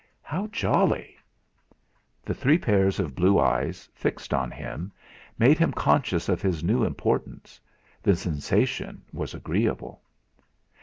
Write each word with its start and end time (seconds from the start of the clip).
"How 0.23 0.47
jolly!" 0.47 1.15
The 2.25 2.33
three 2.33 2.57
pairs 2.57 2.99
of 2.99 3.13
blue 3.13 3.39
eyes, 3.39 3.87
fixed 3.93 4.33
on 4.33 4.49
him, 4.49 4.91
made 5.37 5.59
him 5.59 5.71
conscious 5.71 6.27
of 6.27 6.41
his 6.41 6.63
new 6.63 6.83
importance 6.83 7.59
The 8.01 8.15
sensation 8.15 9.03
was 9.13 9.35
agreeable. 9.35 10.01